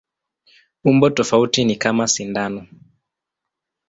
Umbo 0.83 1.09
tofauti 1.09 1.65
ni 1.65 1.75
kama 1.75 2.07
sindano. 2.07 2.67